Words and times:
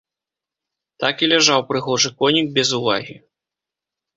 Так 1.03 1.15
і 1.27 1.29
ляжаў 1.31 1.59
прыгожы 1.73 2.09
конік 2.23 2.47
без 2.59 2.69
увагі. 2.81 3.15